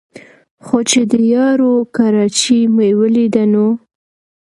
خو 0.65 0.77
چې 0.89 1.01
د 1.11 1.13
یارو 1.33 1.73
کراچۍ 1.95 2.61
مې 2.75 2.89
ولېده 2.99 3.43
نو 3.53 3.67